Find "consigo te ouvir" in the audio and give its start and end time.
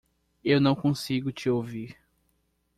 0.73-1.95